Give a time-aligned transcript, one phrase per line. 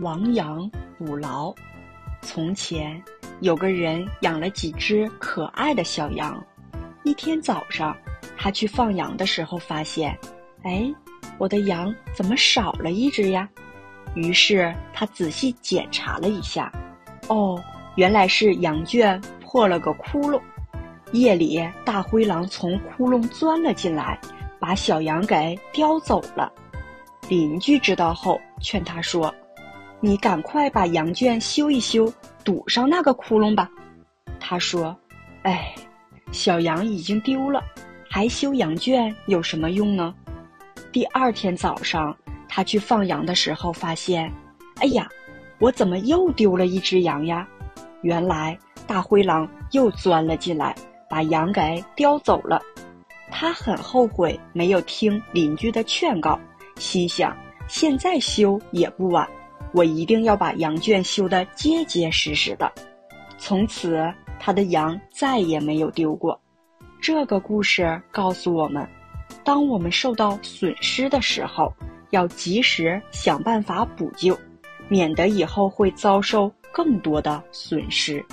[0.00, 1.54] 亡羊补牢。
[2.20, 3.02] 从前
[3.40, 6.42] 有个人养了几只可爱的小羊。
[7.02, 7.96] 一天早上，
[8.36, 10.16] 他去放羊的时候，发现，
[10.62, 10.88] 哎，
[11.36, 13.48] 我的羊怎么少了一只呀？
[14.14, 16.70] 于是他仔细检查了一下，
[17.28, 17.60] 哦，
[17.96, 20.40] 原来是羊圈破了个窟窿。
[21.12, 24.18] 夜里，大灰狼从窟窿钻了进来，
[24.60, 26.52] 把小羊给叼走了。
[27.28, 29.34] 邻居知道后，劝他说
[30.02, 32.12] ：“你赶快把羊圈修一修，
[32.44, 33.70] 堵上那个窟窿吧。”
[34.38, 34.94] 他说
[35.44, 35.74] ：“哎，
[36.32, 37.62] 小羊已经丢了，
[38.10, 40.12] 还修羊圈有什么用呢？”
[40.92, 42.14] 第二天早上，
[42.48, 44.30] 他去放羊的时候，发现
[44.82, 45.08] ：“哎呀，
[45.58, 47.48] 我怎么又丢了一只羊呀？”
[48.02, 50.74] 原来大灰狼又钻了进来。
[51.08, 52.58] 把羊给叼走了，
[53.30, 56.40] 他很后悔没有听邻居的劝告，
[56.76, 57.36] 心想
[57.68, 59.28] 现在修也不晚，
[59.72, 62.70] 我一定要把羊圈修得结结实实的。
[63.38, 66.40] 从此，他的羊再也没有丢过。
[67.00, 68.88] 这个故事告诉我们，
[69.42, 71.72] 当我们受到损失的时候，
[72.10, 74.38] 要及时想办法补救，
[74.88, 78.24] 免得以后会遭受更多的损失。